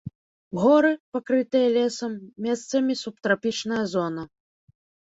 Горы, 0.61 0.93
пакрытыя 1.17 1.67
лесам, 1.77 2.17
месцамі 2.49 2.93
субтрапічная 3.07 3.85
зона. 3.97 4.31